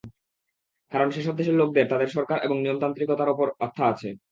কারণ 0.91 1.07
সেসব 1.11 1.33
দেশের 1.37 1.55
লোকদের 1.55 1.85
তাদের 1.87 2.09
সরকার 2.09 2.37
এবং 2.41 2.57
নিয়মতান্ত্রিকতার 2.59 3.33
ওপর 3.33 3.47
আস্থা 3.65 3.83
আছে। 3.91 4.09